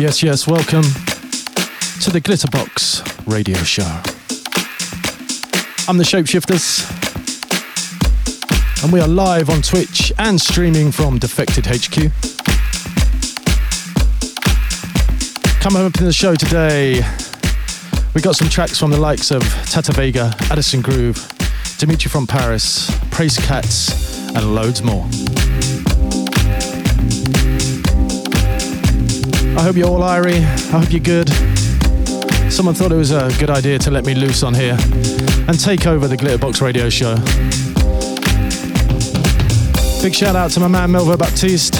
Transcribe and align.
Yes, 0.00 0.22
yes, 0.22 0.46
welcome 0.46 0.82
to 2.00 2.10
the 2.10 2.22
Glitterbox 2.22 3.26
radio 3.30 3.58
show. 3.58 3.82
I'm 5.86 5.98
the 5.98 6.04
Shapeshifters, 6.04 6.88
and 8.82 8.90
we 8.90 8.98
are 8.98 9.06
live 9.06 9.50
on 9.50 9.60
Twitch 9.60 10.10
and 10.18 10.40
streaming 10.40 10.90
from 10.90 11.18
Defected 11.18 11.66
HQ. 11.66 12.10
Coming 15.60 15.82
up 15.82 15.98
in 15.98 16.06
the 16.06 16.14
show 16.14 16.34
today, 16.34 17.02
we 18.14 18.22
got 18.22 18.36
some 18.36 18.48
tracks 18.48 18.78
from 18.78 18.90
the 18.90 18.98
likes 18.98 19.30
of 19.30 19.42
Tata 19.66 19.92
Vega, 19.92 20.34
Addison 20.50 20.80
Groove, 20.80 21.30
Dimitri 21.76 22.08
from 22.08 22.26
Paris, 22.26 22.90
Praise 23.10 23.36
Cats, 23.36 24.18
and 24.34 24.54
loads 24.54 24.82
more. 24.82 25.06
I 29.60 29.62
hope 29.62 29.76
you're 29.76 29.88
all 29.88 30.00
irie. 30.00 30.42
I 30.72 30.80
hope 30.80 30.90
you're 30.90 31.00
good. 31.00 31.28
Someone 32.50 32.74
thought 32.74 32.92
it 32.92 32.96
was 32.96 33.10
a 33.10 33.30
good 33.38 33.50
idea 33.50 33.78
to 33.80 33.90
let 33.90 34.06
me 34.06 34.14
loose 34.14 34.42
on 34.42 34.54
here 34.54 34.74
and 35.46 35.60
take 35.60 35.86
over 35.86 36.08
the 36.08 36.16
Glitterbox 36.16 36.62
radio 36.62 36.88
show. 36.88 37.16
Big 40.02 40.14
shout 40.14 40.34
out 40.34 40.50
to 40.52 40.60
my 40.60 40.66
man 40.66 40.88
Melvo 40.88 41.18
Baptiste 41.18 41.78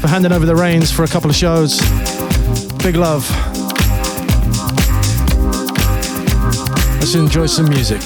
for 0.00 0.08
handing 0.08 0.32
over 0.32 0.46
the 0.46 0.56
reins 0.56 0.90
for 0.90 1.04
a 1.04 1.08
couple 1.08 1.28
of 1.28 1.36
shows. 1.36 1.78
Big 2.82 2.96
love. 2.96 3.28
Let's 7.00 7.14
enjoy 7.14 7.44
some 7.44 7.68
music. 7.68 8.00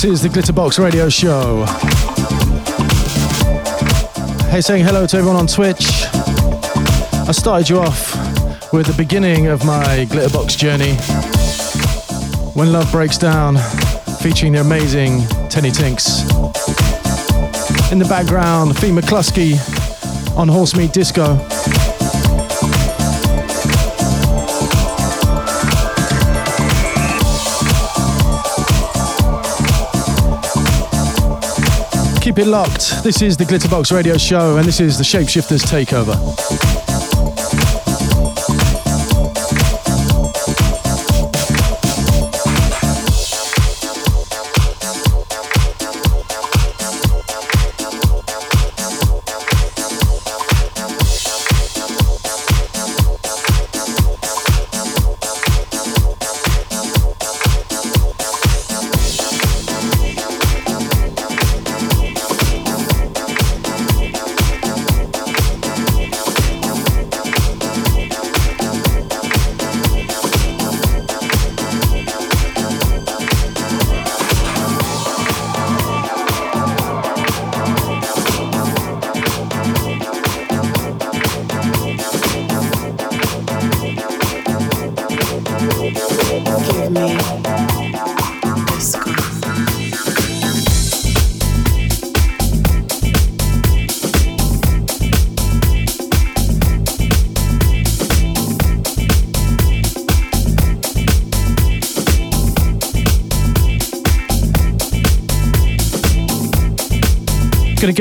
This 0.00 0.04
is 0.04 0.22
the 0.22 0.28
Glitterbox 0.28 0.78
Radio 0.78 1.08
Show. 1.08 1.64
Hey, 4.48 4.60
saying 4.60 4.84
hello 4.84 5.08
to 5.08 5.16
everyone 5.16 5.34
on 5.34 5.48
Twitch. 5.48 6.04
I 7.26 7.32
started 7.32 7.68
you 7.68 7.80
off 7.80 8.14
with 8.72 8.86
the 8.86 8.94
beginning 8.96 9.48
of 9.48 9.64
my 9.64 10.06
Glitterbox 10.08 10.56
journey. 10.56 10.94
When 12.54 12.70
Love 12.70 12.92
Breaks 12.92 13.18
Down, 13.18 13.56
featuring 14.22 14.52
the 14.52 14.60
amazing 14.60 15.22
Teni 15.50 15.76
Tinks. 15.76 16.22
In 17.90 17.98
the 17.98 18.06
background, 18.08 18.78
Fee 18.78 18.90
McCluskey 18.90 19.58
on 20.36 20.46
Horse 20.46 20.76
Meat 20.76 20.92
Disco. 20.92 21.44
Keep 32.38 32.46
it 32.46 32.50
locked. 32.50 33.02
This 33.02 33.20
is 33.20 33.36
the 33.36 33.42
Glitterbox 33.42 33.92
Radio 33.92 34.16
Show, 34.16 34.58
and 34.58 34.64
this 34.64 34.78
is 34.78 34.96
the 34.96 35.02
Shapeshifters 35.02 35.64
Takeover. 35.64 36.87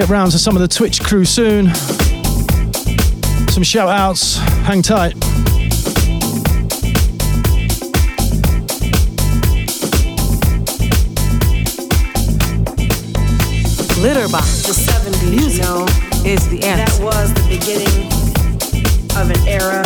Get 0.08 0.14
round 0.14 0.32
to 0.32 0.40
some 0.40 0.56
of 0.56 0.62
the 0.62 0.68
Twitch 0.68 1.02
crew 1.02 1.26
soon. 1.26 1.74
Some 3.50 3.64
shout 3.64 3.90
outs. 3.90 4.38
Hang 4.66 4.82
tight. 4.82 5.14
Glitterbox. 13.96 14.66
The 14.66 14.74
70s, 14.74 15.32
Music 15.32 15.58
you 15.58 15.64
know, 15.64 15.86
is 16.26 16.48
the 16.50 16.64
end. 16.64 16.80
that 16.80 17.00
was 17.02 17.34
the 17.34 17.46
beginning 17.50 18.08
of 19.18 19.30
an 19.32 19.48
era. 19.48 19.86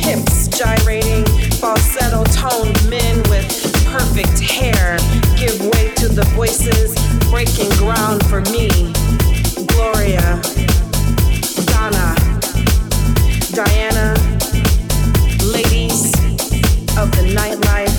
Hips 0.00 0.48
gyrating, 0.48 1.24
falsetto 1.58 2.24
toned 2.24 2.90
men 2.90 3.18
with 3.28 3.46
perfect 3.86 4.40
hair 4.40 4.96
give 5.36 5.60
way 5.60 5.92
to 5.96 6.08
the 6.08 6.24
voices 6.34 7.11
breaking 7.32 7.70
ground 7.78 8.22
for 8.26 8.42
me. 8.52 8.68
Gloria, 9.68 10.20
Donna, 11.64 12.14
Diana, 13.56 14.12
ladies 15.42 16.12
of 17.00 17.10
the 17.16 17.24
nightlife, 17.32 17.91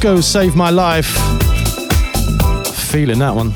Disco 0.00 0.22
Saved 0.22 0.56
My 0.56 0.70
Life. 0.70 1.14
Feeling 2.90 3.18
that 3.18 3.34
one. 3.34 3.50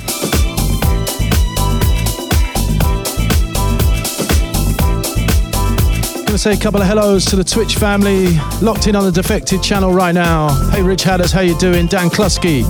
Gonna 6.27 6.37
say 6.37 6.53
a 6.53 6.59
couple 6.59 6.83
of 6.83 6.87
hellos 6.87 7.25
to 7.31 7.37
the 7.37 7.45
Twitch 7.45 7.77
family, 7.77 8.39
locked 8.61 8.89
in 8.89 8.95
on 8.95 9.05
the 9.05 9.11
Defected 9.11 9.63
channel 9.63 9.95
right 9.95 10.15
now. 10.15 10.51
Hey 10.69 10.83
Rich 10.83 11.05
Hadders, 11.05 11.33
how 11.33 11.41
you 11.41 11.57
doing? 11.57 11.87
Dan 11.87 12.11
Klusky, 12.11 12.63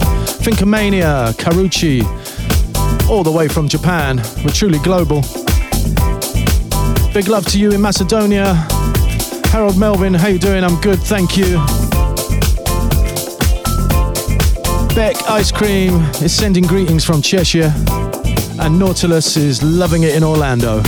Finkamania, 0.44 1.32
Karuchi, 1.32 2.04
all 3.10 3.24
the 3.24 3.32
way 3.32 3.48
from 3.48 3.66
Japan. 3.66 4.18
We're 4.44 4.52
truly 4.52 4.78
global. 4.78 5.22
Big 7.12 7.26
love 7.26 7.44
to 7.46 7.58
you 7.58 7.72
in 7.72 7.80
Macedonia. 7.80 8.54
Harold 9.46 9.76
Melvin, 9.76 10.14
how 10.14 10.28
you 10.28 10.38
doing? 10.38 10.62
I'm 10.62 10.80
good, 10.80 11.00
thank 11.00 11.36
you. 11.36 11.83
Beck 14.94 15.16
Ice 15.28 15.50
Cream 15.50 16.00
is 16.22 16.32
sending 16.32 16.64
greetings 16.64 17.04
from 17.04 17.20
Cheshire. 17.20 17.72
and 18.60 18.78
Nautilus 18.78 19.36
is 19.36 19.62
loving 19.62 20.04
it 20.04 20.14
in 20.14 20.22
Orlando. 20.22 20.82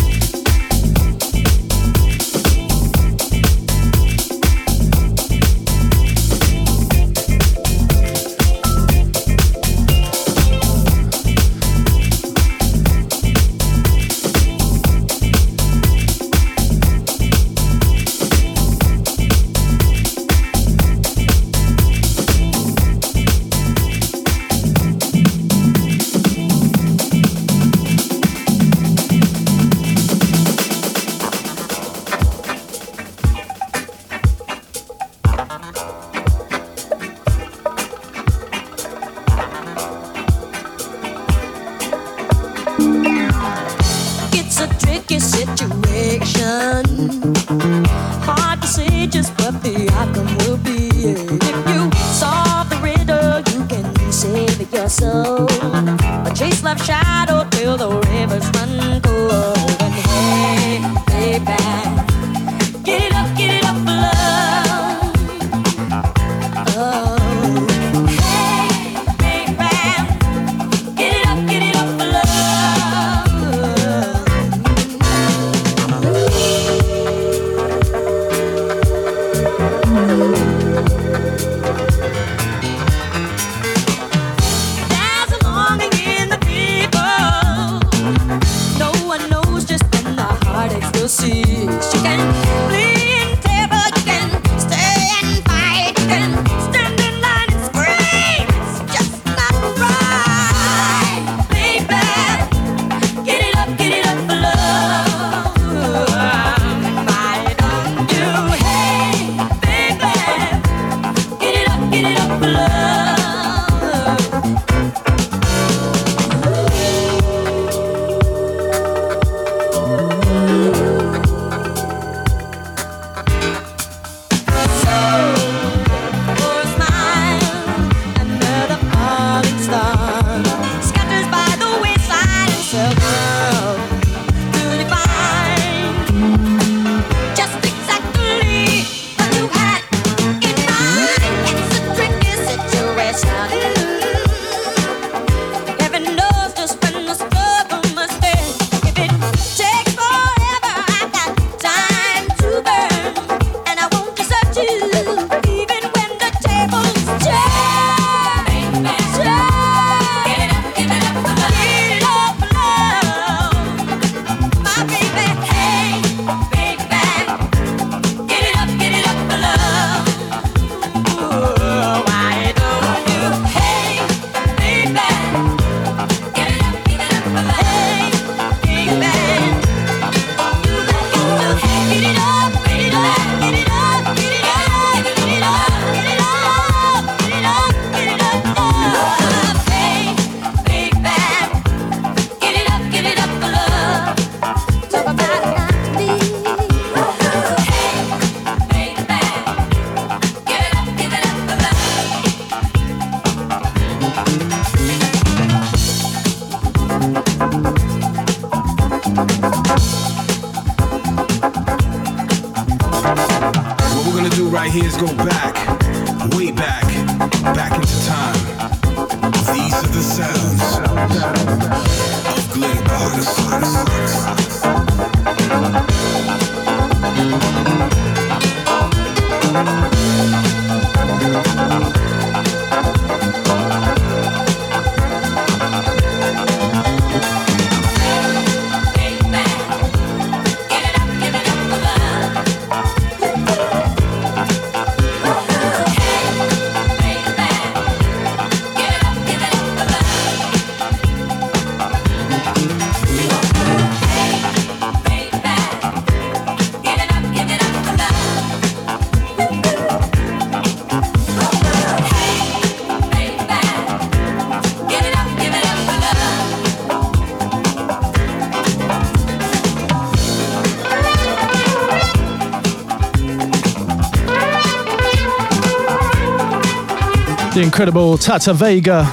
incredible 277.76 278.16
Tata 278.16 278.54
Vega. 278.54 279.06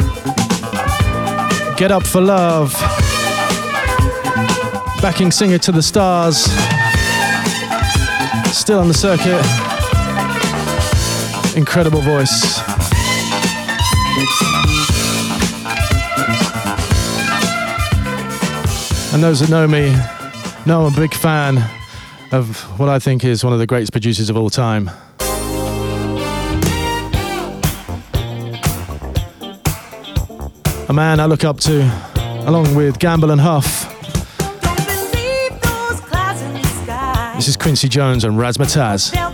Get 1.76 1.92
Up 1.92 2.08
for 2.08 2.22
Love. 2.22 2.72
Backing 5.02 5.32
singer 5.32 5.58
to 5.58 5.74
the 5.74 5.82
stars. 5.82 6.38
Still 8.58 8.80
on 8.80 8.88
the 8.88 8.94
circuit. 8.94 9.44
Incredible 11.58 12.00
voice. 12.00 12.62
And 19.14 19.22
those 19.22 19.42
that 19.42 19.50
know 19.50 19.68
me 19.68 19.92
know 20.66 20.86
I'm 20.86 20.94
a 20.94 20.96
big 20.96 21.14
fan 21.14 21.58
of 22.32 22.62
what 22.80 22.88
I 22.88 23.00
think 23.00 23.26
is 23.26 23.44
one 23.44 23.52
of 23.52 23.60
the 23.60 23.68
greatest 23.68 23.92
producers 23.92 24.30
of 24.30 24.38
all 24.38 24.50
time. 24.50 24.90
a 30.90 30.94
man 30.94 31.20
I 31.20 31.26
look 31.26 31.44
up 31.44 31.60
to, 31.62 31.82
along 32.48 32.76
with 32.76 33.00
Gamble 33.00 33.32
and 33.32 33.42
Huff. 33.42 33.90
This 37.36 37.48
is 37.48 37.58
Quincy 37.58 37.90
Jones 37.90 38.24
and 38.24 38.38
Razzamatazz. 38.38 39.33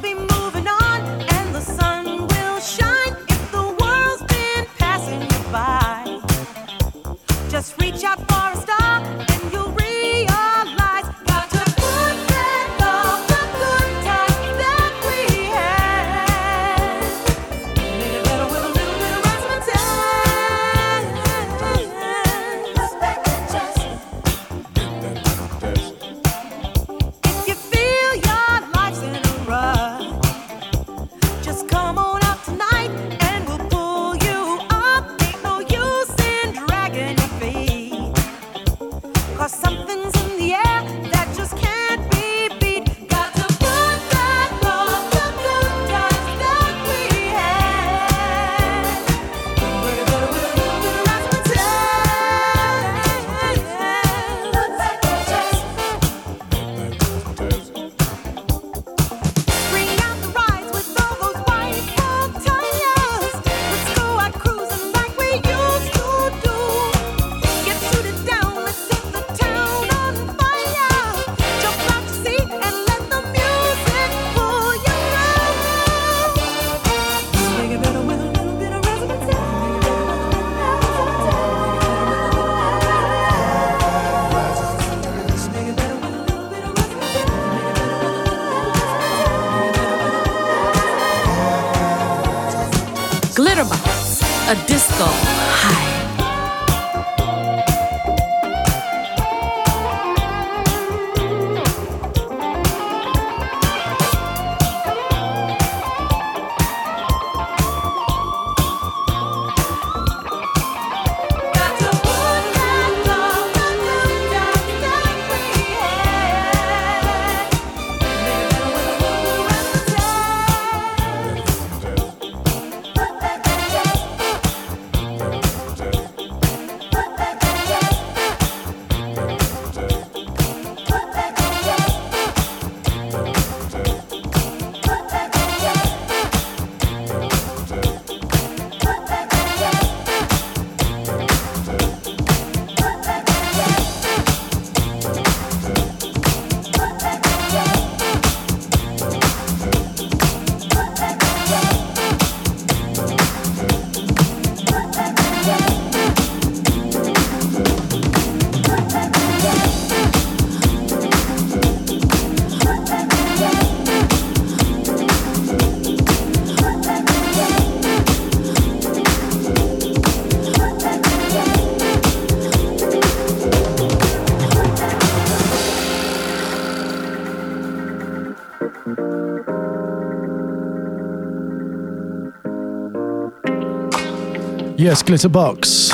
Yes, 184.79 185.03
Glitterbox. 185.03 185.91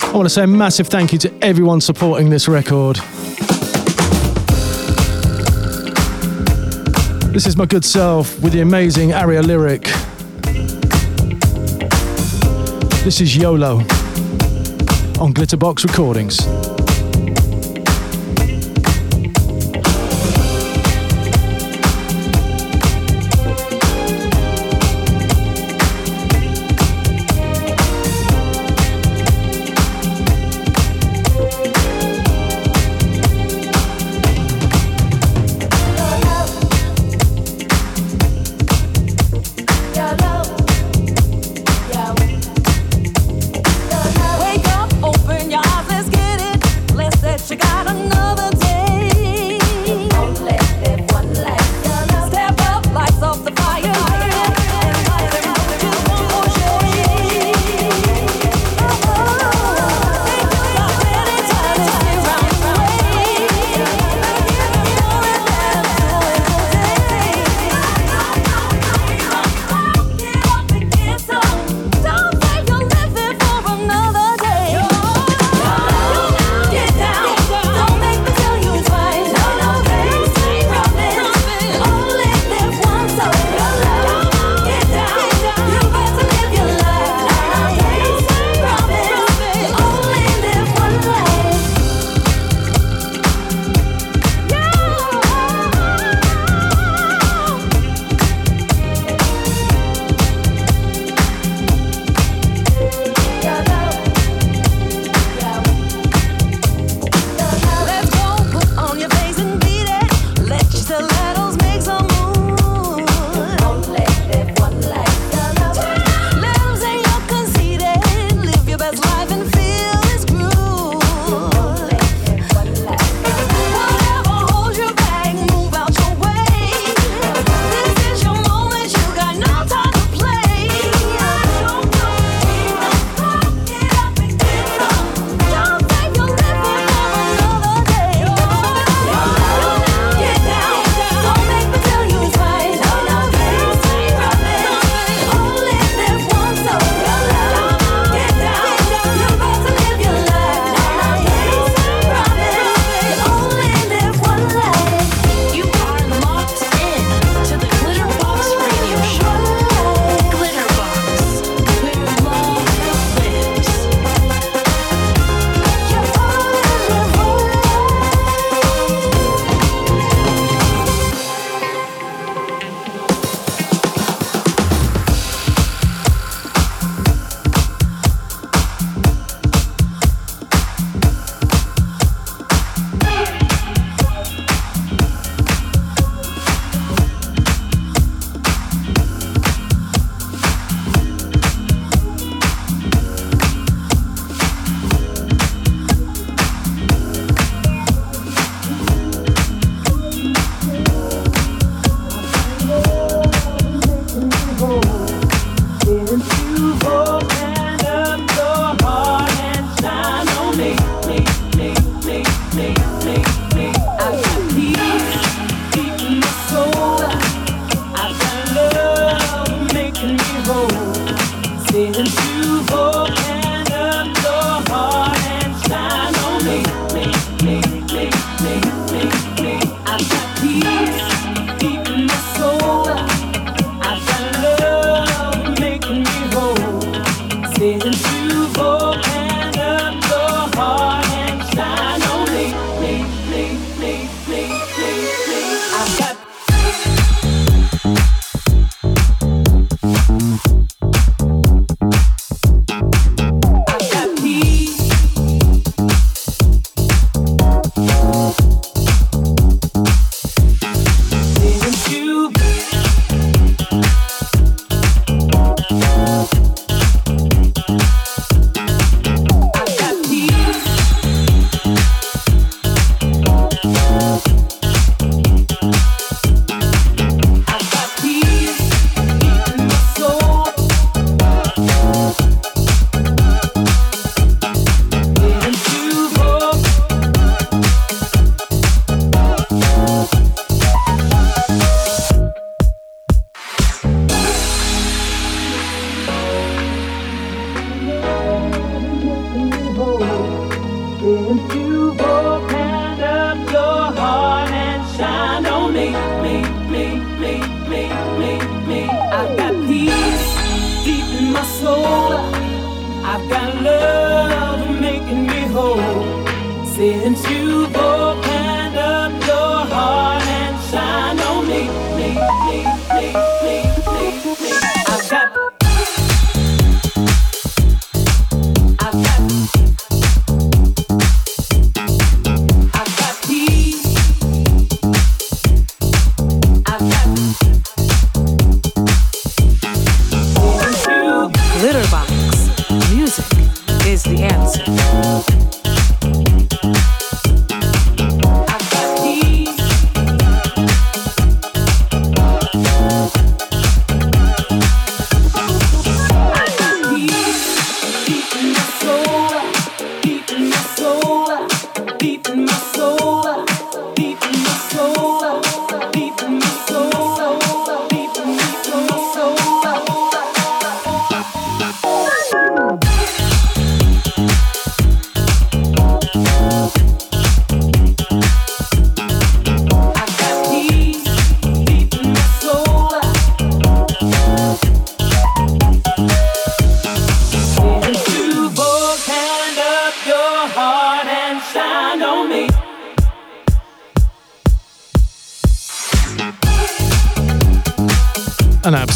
I 0.00 0.12
want 0.12 0.24
to 0.24 0.30
say 0.30 0.44
a 0.44 0.46
massive 0.46 0.86
thank 0.86 1.12
you 1.12 1.18
to 1.18 1.44
everyone 1.44 1.80
supporting 1.80 2.30
this 2.30 2.46
record. 2.46 2.94
This 7.32 7.48
is 7.48 7.56
my 7.56 7.66
good 7.66 7.84
self 7.84 8.40
with 8.42 8.52
the 8.52 8.60
amazing 8.60 9.12
Aria 9.12 9.42
Lyric. 9.42 9.82
This 13.02 13.20
is 13.20 13.36
YOLO 13.36 13.78
on 15.18 15.34
Glitterbox 15.34 15.82
Recordings. 15.82 16.59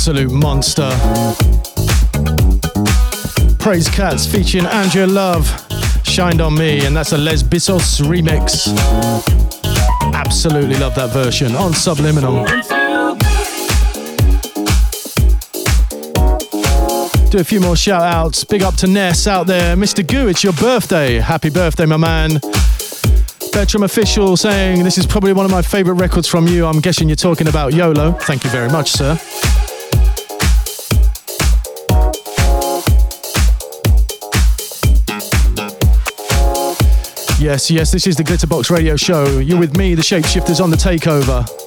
Absolute 0.06 0.32
monster. 0.32 0.90
Praise 3.58 3.88
Cats 3.88 4.26
featuring 4.26 4.66
Andrea 4.66 5.06
Love, 5.06 5.48
Shined 6.04 6.42
on 6.42 6.54
Me, 6.54 6.84
and 6.84 6.94
that's 6.94 7.12
a 7.12 7.16
Les 7.16 7.42
Bissos 7.42 8.02
remix. 8.02 8.68
Absolutely 10.12 10.76
love 10.76 10.94
that 10.96 11.08
version 11.08 11.56
on 11.56 11.72
Subliminal. 11.72 12.44
Do 17.30 17.38
a 17.38 17.44
few 17.44 17.60
more 17.60 17.74
shout 17.74 18.02
outs. 18.02 18.44
Big 18.44 18.62
up 18.62 18.74
to 18.76 18.86
Ness 18.86 19.26
out 19.26 19.46
there. 19.46 19.74
Mr. 19.74 20.06
Goo, 20.06 20.28
it's 20.28 20.44
your 20.44 20.52
birthday. 20.52 21.18
Happy 21.18 21.48
birthday, 21.48 21.86
my 21.86 21.96
man. 21.96 22.40
Bertram 23.54 23.84
Official 23.84 24.36
saying 24.36 24.84
this 24.84 24.98
is 24.98 25.06
probably 25.06 25.32
one 25.32 25.46
of 25.46 25.50
my 25.50 25.62
favorite 25.62 25.94
records 25.94 26.28
from 26.28 26.46
you. 26.46 26.66
I'm 26.66 26.80
guessing 26.80 27.08
you're 27.08 27.16
talking 27.16 27.48
about 27.48 27.72
YOLO. 27.72 28.12
Thank 28.12 28.44
you 28.44 28.50
very 28.50 28.68
much, 28.68 28.90
sir. 28.90 29.18
Yes, 37.44 37.70
yes, 37.70 37.92
this 37.92 38.06
is 38.06 38.16
the 38.16 38.24
Glitterbox 38.24 38.70
Radio 38.70 38.96
Show. 38.96 39.38
You're 39.38 39.60
with 39.60 39.76
me, 39.76 39.94
the 39.94 40.00
Shapeshifters 40.00 40.64
on 40.64 40.70
the 40.70 40.78
takeover. 40.78 41.63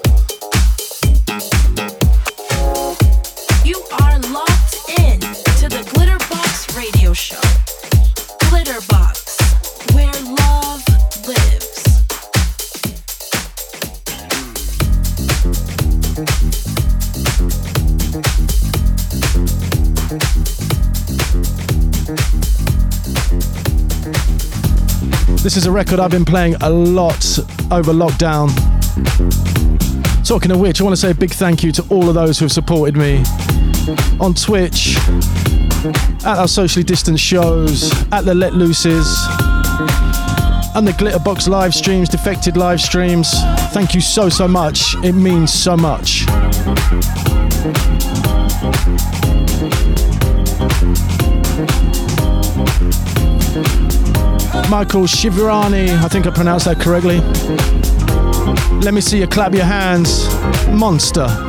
This 25.57 25.63
is 25.63 25.69
a 25.69 25.71
record 25.71 25.99
I've 25.99 26.11
been 26.11 26.23
playing 26.23 26.53
a 26.61 26.69
lot 26.69 27.39
over 27.71 27.91
lockdown. 27.91 28.53
Talking 30.23 30.51
of 30.51 30.59
which, 30.59 30.79
I 30.79 30.83
want 30.83 30.95
to 30.95 31.01
say 31.01 31.09
a 31.09 31.15
big 31.15 31.31
thank 31.31 31.63
you 31.63 31.71
to 31.71 31.83
all 31.89 32.07
of 32.07 32.13
those 32.13 32.37
who 32.37 32.45
have 32.45 32.51
supported 32.51 32.95
me 32.95 33.23
on 34.19 34.35
Twitch, 34.35 34.97
at 36.23 36.37
our 36.37 36.47
socially 36.47 36.83
distanced 36.83 37.23
shows, 37.23 37.91
at 38.11 38.21
the 38.21 38.35
Let 38.35 38.53
Looses, 38.53 39.07
and 40.75 40.87
the 40.87 40.93
Glitterbox 40.95 41.47
live 41.47 41.73
streams, 41.73 42.07
defected 42.07 42.55
live 42.55 42.79
streams. 42.79 43.33
Thank 43.71 43.95
you 43.95 44.01
so, 44.01 44.29
so 44.29 44.47
much. 44.47 44.93
It 45.03 45.13
means 45.13 45.51
so 45.51 45.75
much. 45.75 46.27
Michael 54.69 55.03
Shivirani, 55.03 55.89
I 55.89 56.07
think 56.07 56.27
I 56.27 56.31
pronounced 56.31 56.65
that 56.65 56.79
correctly. 56.79 57.19
Let 58.81 58.93
me 58.93 59.01
see 59.01 59.19
you 59.19 59.27
clap 59.27 59.53
your 59.53 59.65
hands. 59.65 60.27
Monster. 60.69 61.46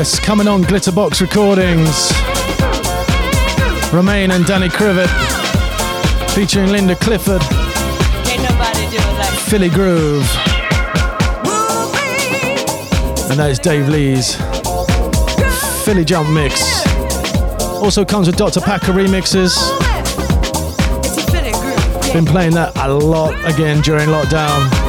Coming 0.00 0.48
on 0.48 0.62
Glitterbox 0.62 1.20
Recordings. 1.20 2.10
Romain 3.92 4.30
and 4.30 4.46
Danny 4.46 4.68
Krivit 4.68 5.10
featuring 6.30 6.68
Linda 6.68 6.96
Clifford, 6.96 7.42
Can't 7.42 8.42
nobody 8.42 8.88
do 8.88 8.96
it 8.96 9.18
like 9.18 9.38
Philly 9.38 9.68
Groove, 9.68 10.24
and 13.28 13.38
that 13.38 13.48
is 13.50 13.58
Dave 13.58 13.88
Lee's 13.88 14.36
Philly 15.84 16.06
Jump 16.06 16.30
Mix. 16.30 16.86
Also 17.82 18.02
comes 18.02 18.26
with 18.26 18.36
Dr. 18.36 18.62
Packer 18.62 18.92
remixes. 18.92 19.54
It's 21.04 21.18
a 21.18 21.30
Philly 21.30 21.52
groove. 21.52 22.12
Been 22.14 22.24
playing 22.24 22.54
that 22.54 22.74
a 22.78 22.88
lot 22.88 23.34
again 23.44 23.82
during 23.82 24.08
lockdown. 24.08 24.79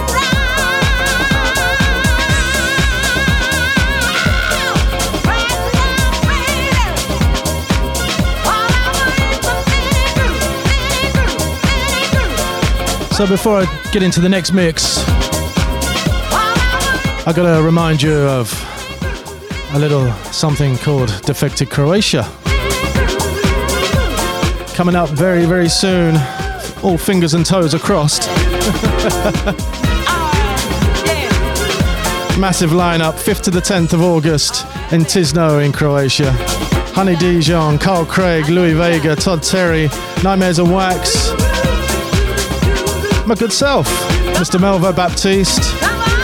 So 13.21 13.27
before 13.27 13.59
I 13.59 13.65
get 13.91 14.01
into 14.01 14.19
the 14.19 14.27
next 14.27 14.51
mix, 14.51 14.97
I 17.27 17.31
gotta 17.35 17.61
remind 17.61 18.01
you 18.01 18.15
of 18.15 18.51
a 19.75 19.77
little 19.77 20.11
something 20.31 20.75
called 20.77 21.09
Defected 21.23 21.69
Croatia. 21.69 22.23
Coming 24.73 24.95
up 24.95 25.09
very, 25.09 25.45
very 25.45 25.69
soon. 25.69 26.15
All 26.81 26.97
fingers 26.97 27.35
and 27.35 27.45
toes 27.45 27.75
are 27.75 27.79
crossed. 27.79 28.27
Massive 32.39 32.71
lineup, 32.71 33.13
5th 33.13 33.43
to 33.43 33.51
the 33.51 33.61
10th 33.61 33.93
of 33.93 34.01
August 34.01 34.65
in 34.91 35.01
Tisno 35.01 35.63
in 35.63 35.71
Croatia. 35.71 36.31
Honey 36.95 37.15
Dijon, 37.17 37.77
Carl 37.77 38.03
Craig, 38.03 38.49
Louie 38.49 38.73
Vega, 38.73 39.15
Todd 39.15 39.43
Terry, 39.43 39.89
Nightmares 40.23 40.57
on 40.57 40.71
Wax, 40.71 41.31
my 43.27 43.35
good 43.35 43.53
self, 43.53 43.87
Mr. 44.37 44.59
Melvo 44.59 44.95
Baptiste, 44.95 45.61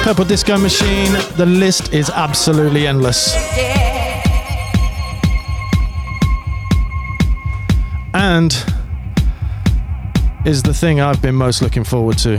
Purple 0.04 0.26
Disco 0.26 0.58
Machine. 0.58 1.12
The 1.36 1.46
list 1.46 1.94
is 1.94 2.10
absolutely 2.10 2.88
endless. 2.88 3.36
And 8.14 8.52
is 10.46 10.64
the 10.64 10.74
thing 10.74 11.00
I've 11.02 11.22
been 11.22 11.36
most 11.36 11.62
looking 11.62 11.84
forward 11.84 12.18
to. 12.20 12.38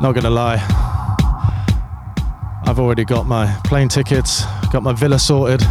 Not 0.00 0.14
gonna 0.14 0.30
lie, 0.30 0.64
I've 2.64 2.78
already 2.78 3.04
got 3.04 3.26
my 3.26 3.54
plane 3.64 3.88
tickets, 3.88 4.44
got 4.72 4.82
my 4.82 4.92
villa 4.92 5.18
sorted. 5.18 5.62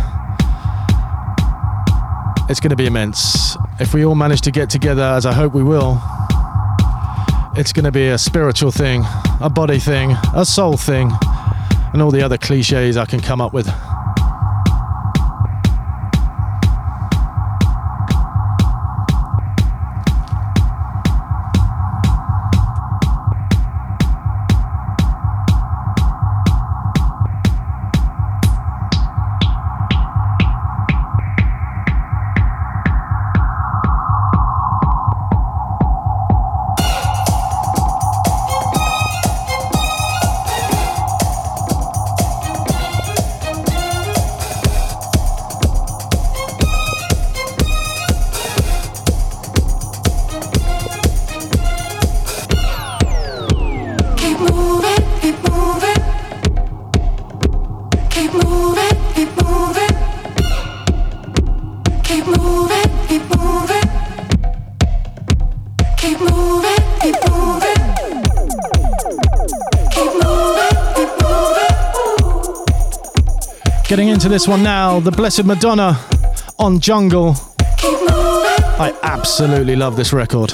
It's 2.49 2.59
gonna 2.59 2.75
be 2.75 2.85
immense. 2.85 3.57
If 3.81 3.95
we 3.95 4.05
all 4.05 4.13
manage 4.13 4.41
to 4.41 4.51
get 4.51 4.69
together, 4.69 5.01
as 5.01 5.25
I 5.25 5.33
hope 5.33 5.53
we 5.53 5.63
will, 5.63 5.99
it's 7.55 7.73
gonna 7.73 7.91
be 7.91 8.09
a 8.09 8.17
spiritual 8.17 8.69
thing, 8.69 9.03
a 9.41 9.49
body 9.49 9.79
thing, 9.79 10.11
a 10.35 10.45
soul 10.45 10.77
thing, 10.77 11.11
and 11.91 11.99
all 11.99 12.11
the 12.11 12.21
other 12.21 12.37
cliches 12.37 12.95
I 12.95 13.05
can 13.07 13.21
come 13.21 13.41
up 13.41 13.53
with. 13.53 13.67
this 74.31 74.47
one 74.47 74.63
now 74.63 75.01
The 75.01 75.11
Blessed 75.11 75.43
Madonna 75.43 75.99
on 76.57 76.79
Jungle. 76.79 77.35
I 77.83 78.97
absolutely 79.03 79.75
love 79.75 79.97
this 79.97 80.13
record. 80.13 80.53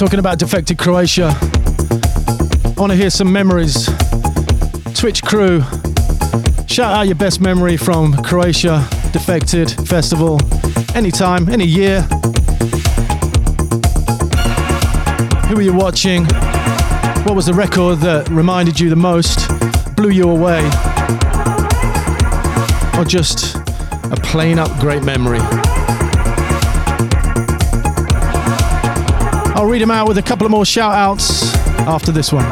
talking 0.00 0.18
about 0.18 0.38
defected 0.38 0.78
Croatia. 0.78 1.36
I 1.38 2.74
want 2.78 2.90
to 2.90 2.96
hear 2.96 3.10
some 3.10 3.30
memories. 3.30 3.84
Twitch 4.94 5.22
crew, 5.22 5.60
shout 6.66 6.94
out 6.94 7.02
your 7.02 7.16
best 7.16 7.42
memory 7.42 7.76
from 7.76 8.14
Croatia, 8.22 8.88
Defected 9.12 9.70
Festival, 9.86 10.40
anytime, 10.94 11.50
any 11.50 11.66
year. 11.66 12.00
Who 15.50 15.58
are 15.58 15.62
you 15.62 15.74
watching? 15.74 16.24
What 17.24 17.36
was 17.36 17.44
the 17.44 17.54
record 17.54 17.98
that 17.98 18.26
reminded 18.30 18.80
you 18.80 18.88
the 18.88 18.96
most, 18.96 19.50
blew 19.96 20.08
you 20.08 20.30
away? 20.30 20.64
Or 22.98 23.04
just 23.04 23.56
a 24.04 24.16
plain 24.22 24.58
up 24.58 24.70
great 24.80 25.02
memory? 25.02 25.40
Read 29.70 29.82
them 29.82 29.92
out 29.92 30.08
with 30.08 30.18
a 30.18 30.22
couple 30.22 30.44
of 30.44 30.50
more 30.50 30.64
shout 30.64 30.94
outs 30.94 31.54
after 31.86 32.10
this 32.10 32.32
one. 32.32 32.44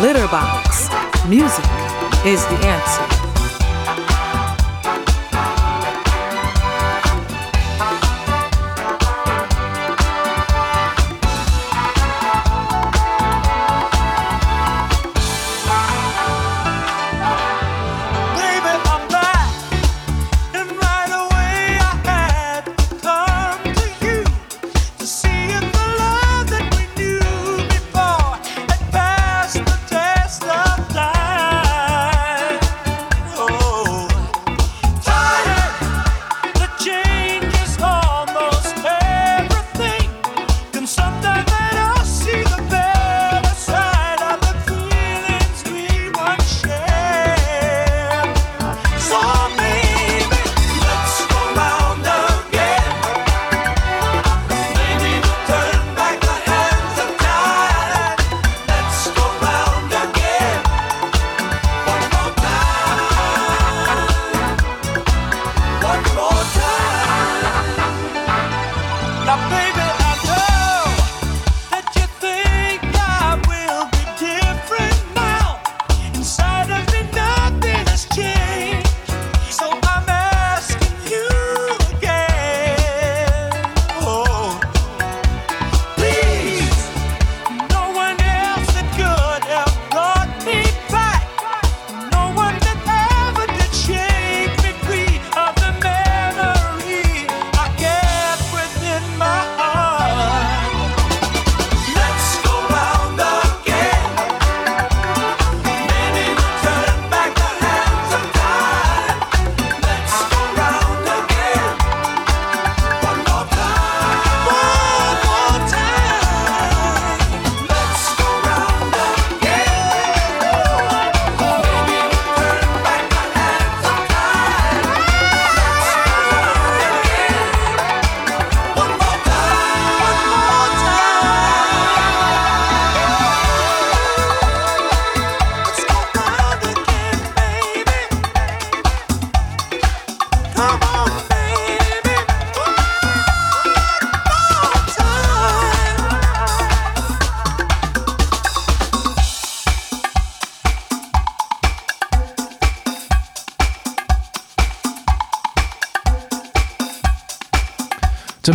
Glitterbox. 0.00 0.88
Music 1.28 1.66
is 2.24 2.42
the 2.46 2.58
answer. 2.64 3.19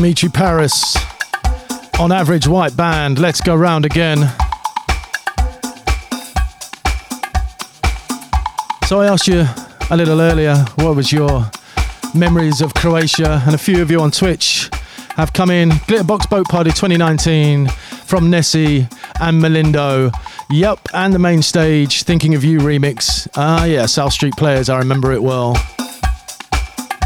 Dimitri 0.05 0.29
Paris 0.29 0.95
on 1.99 2.11
average 2.11 2.47
white 2.47 2.77
band. 2.77 3.17
Let's 3.17 3.41
go 3.41 3.55
round 3.55 3.87
again. 3.87 4.19
So 8.85 9.01
I 9.01 9.07
asked 9.07 9.27
you 9.27 9.47
a 9.89 9.97
little 9.97 10.21
earlier 10.21 10.63
what 10.75 10.95
was 10.95 11.11
your 11.11 11.49
memories 12.13 12.61
of 12.61 12.75
Croatia, 12.75 13.41
and 13.47 13.55
a 13.55 13.57
few 13.57 13.81
of 13.81 13.89
you 13.89 13.99
on 13.99 14.11
Twitch 14.11 14.69
have 15.15 15.33
come 15.33 15.49
in. 15.49 15.71
Glitterbox 15.71 16.29
Boat 16.29 16.47
Party 16.49 16.69
2019 16.69 17.67
from 18.05 18.29
Nessie 18.29 18.87
and 19.19 19.41
Melindo. 19.41 20.13
Yup, 20.51 20.87
and 20.93 21.15
the 21.15 21.19
main 21.19 21.41
stage, 21.41 22.03
Thinking 22.03 22.35
of 22.35 22.43
You 22.43 22.59
remix. 22.59 23.27
Ah, 23.35 23.65
yeah, 23.65 23.87
South 23.87 24.13
Street 24.13 24.35
Players, 24.37 24.69
I 24.69 24.77
remember 24.77 25.13
it 25.13 25.23
well. 25.23 25.55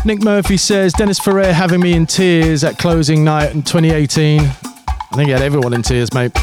Nick 0.06 0.24
Murphy 0.24 0.56
says 0.56 0.94
Dennis 0.94 1.20
Ferrer 1.20 1.52
having 1.52 1.82
me 1.82 1.94
in 1.94 2.06
tears 2.06 2.64
at 2.64 2.78
closing 2.78 3.24
night 3.24 3.54
in 3.54 3.62
2018. 3.62 4.40
I 4.40 4.44
think 5.14 5.28
he 5.28 5.32
had 5.32 5.42
everyone 5.42 5.74
in 5.74 5.82
tears, 5.82 6.14
mate. 6.14 6.34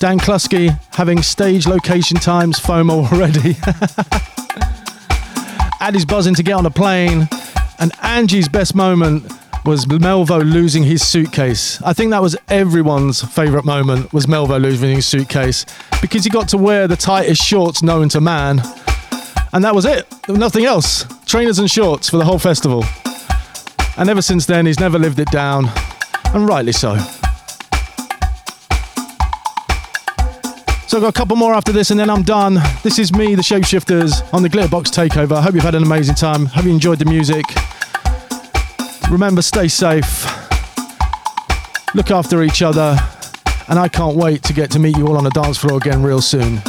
Dan 0.00 0.18
Klusky 0.18 0.78
having 0.94 1.22
stage 1.22 1.66
location 1.66 2.18
times 2.18 2.60
FOMO 2.60 3.10
already. 3.10 3.56
Addy's 5.80 6.04
buzzing 6.04 6.34
to 6.34 6.42
get 6.42 6.52
on 6.52 6.66
a 6.66 6.70
plane. 6.70 7.26
And 7.78 7.90
Angie's 8.02 8.48
best 8.48 8.74
moment 8.74 9.24
was 9.64 9.86
Melvo 9.86 10.42
losing 10.44 10.82
his 10.82 11.02
suitcase. 11.02 11.80
I 11.82 11.94
think 11.94 12.10
that 12.10 12.20
was 12.20 12.36
everyone's 12.48 13.22
favourite 13.22 13.64
moment 13.64 14.12
was 14.12 14.26
Melvo 14.26 14.60
losing 14.60 14.94
his 14.94 15.06
suitcase 15.06 15.64
because 16.02 16.24
he 16.24 16.30
got 16.30 16.48
to 16.50 16.58
wear 16.58 16.86
the 16.86 16.96
tightest 16.96 17.42
shorts 17.42 17.82
known 17.82 18.10
to 18.10 18.20
man. 18.20 18.60
And 19.54 19.64
that 19.64 19.74
was 19.74 19.86
it. 19.86 20.06
Nothing 20.28 20.66
else. 20.66 21.04
Trainers 21.34 21.58
and 21.58 21.68
shorts 21.68 22.08
for 22.08 22.16
the 22.16 22.24
whole 22.24 22.38
festival. 22.38 22.84
And 23.96 24.08
ever 24.08 24.22
since 24.22 24.46
then, 24.46 24.66
he's 24.66 24.78
never 24.78 25.00
lived 25.00 25.18
it 25.18 25.28
down. 25.32 25.68
And 26.32 26.46
rightly 26.46 26.70
so. 26.70 26.96
So 30.86 30.96
I've 30.96 31.02
got 31.02 31.08
a 31.08 31.12
couple 31.12 31.34
more 31.34 31.52
after 31.52 31.72
this 31.72 31.90
and 31.90 31.98
then 31.98 32.08
I'm 32.08 32.22
done. 32.22 32.60
This 32.84 33.00
is 33.00 33.12
me, 33.12 33.34
the 33.34 33.42
Shapeshifters, 33.42 34.32
on 34.32 34.44
the 34.44 34.48
Glitterbox 34.48 34.92
Takeover. 34.94 35.32
I 35.32 35.42
hope 35.42 35.54
you've 35.54 35.64
had 35.64 35.74
an 35.74 35.82
amazing 35.82 36.14
time. 36.14 36.46
Hope 36.46 36.66
you 36.66 36.70
enjoyed 36.70 37.00
the 37.00 37.04
music. 37.04 37.44
Remember, 39.10 39.42
stay 39.42 39.66
safe. 39.66 40.24
Look 41.96 42.12
after 42.12 42.44
each 42.44 42.62
other. 42.62 42.96
And 43.68 43.80
I 43.80 43.88
can't 43.88 44.14
wait 44.14 44.44
to 44.44 44.52
get 44.52 44.70
to 44.70 44.78
meet 44.78 44.96
you 44.96 45.08
all 45.08 45.16
on 45.16 45.24
the 45.24 45.30
dance 45.30 45.58
floor 45.58 45.78
again 45.78 46.00
real 46.00 46.22
soon. 46.22 46.62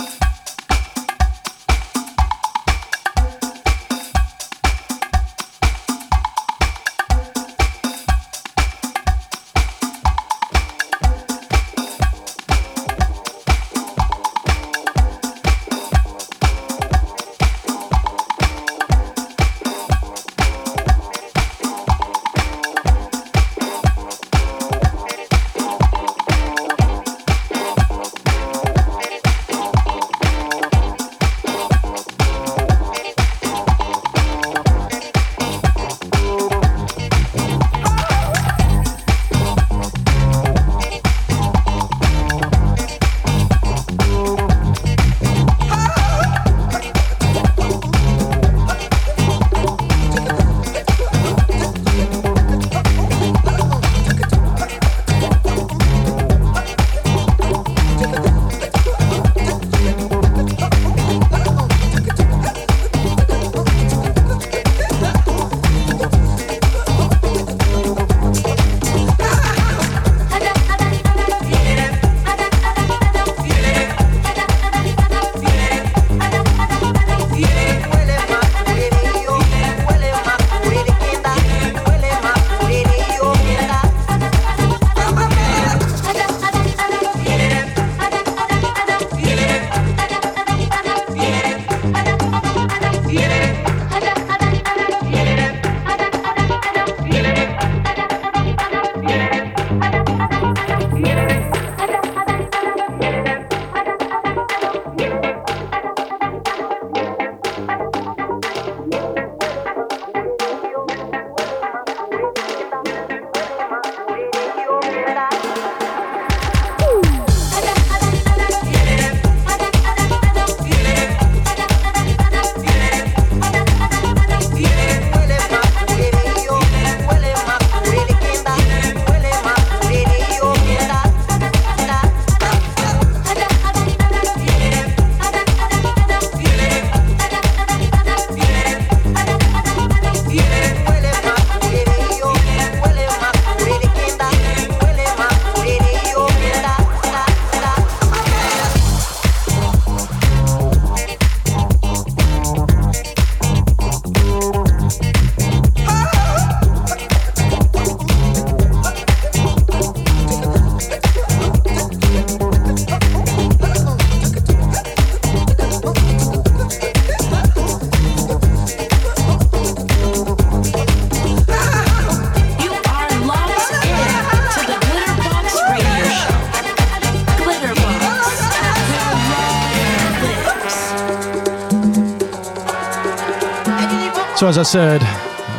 Said, 184.66 185.02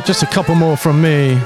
just 0.05 0.21
a 0.21 0.25
couple 0.25 0.53
more 0.53 0.75
from 0.75 1.01
me. 1.01 1.39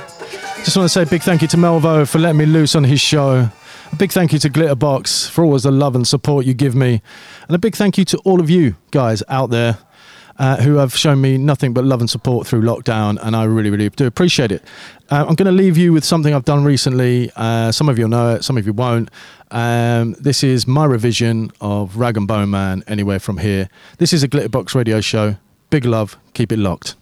Just 0.64 0.76
want 0.76 0.86
to 0.86 0.90
say 0.90 1.06
big 1.06 1.22
thank 1.22 1.44
you 1.44 1.48
to 1.50 1.58
Melvo 1.58 2.10
for 2.10 2.18
letting 2.18 2.40
me 2.40 2.48
loose 2.48 2.76
on 2.76 2.84
his 2.84 3.00
show. 3.00 3.50
A 3.92 3.96
big 3.98 4.12
thank 4.12 4.34
you 4.34 4.40
to 4.40 4.50
Glitterbox 4.50 5.30
for 5.30 5.44
always 5.44 5.64
the 5.64 5.72
love 5.72 5.96
and 5.96 6.08
support 6.08 6.48
you 6.48 6.56
give 6.56 6.74
me. 6.74 7.04
And 7.48 7.56
a 7.56 7.60
big 7.60 7.76
thank 7.76 8.00
you 8.00 8.06
to 8.06 8.18
all 8.20 8.40
of 8.40 8.50
you 8.50 8.78
guys 8.90 9.22
out 9.30 9.52
there 9.52 9.78
uh, 10.40 10.58
who 10.58 10.78
have 10.78 10.96
shown 10.96 11.22
me 11.22 11.38
nothing 11.38 11.72
but 11.72 11.84
love 11.84 12.00
and 12.00 12.10
support 12.10 12.48
through 12.48 12.64
lockdown. 12.64 13.20
And 13.22 13.36
I 13.36 13.44
really, 13.44 13.70
really 13.70 13.90
do 13.90 14.08
appreciate 14.08 14.52
it. 14.52 14.64
Uh, 15.12 15.26
I'm 15.28 15.36
going 15.36 15.46
to 15.46 15.52
leave 15.52 15.78
you 15.78 15.94
with 15.94 16.04
something 16.04 16.34
I've 16.34 16.46
done 16.46 16.64
recently. 16.64 17.32
Uh, 17.36 17.72
some 17.72 17.90
of 17.90 18.00
you 18.00 18.06
will 18.06 18.10
know 18.10 18.36
it, 18.36 18.44
some 18.44 18.58
of 18.58 18.66
you 18.66 18.74
won't. 18.74 19.10
Um, 19.52 20.14
this 20.14 20.44
is 20.44 20.66
my 20.66 20.86
revision 20.86 21.52
of 21.62 21.98
Rag 21.98 22.18
and 22.18 22.28
Bone 22.28 22.50
Man, 22.50 22.84
Anywhere 22.88 23.20
From 23.20 23.38
Here. 23.38 23.70
This 24.00 24.14
is 24.14 24.24
a 24.24 24.28
Glitterbox 24.28 24.74
radio 24.74 25.00
show. 25.00 25.36
Big 25.70 25.86
love. 25.86 26.18
Keep 26.34 26.54
it 26.54 26.58
locked. 26.58 26.96